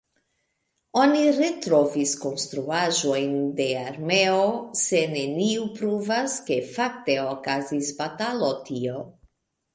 [1.01, 4.41] Oni retrovis konstruaĵojn de armeo,
[4.81, 9.07] se neniu pruvas, ke fakte okazis batalo tio.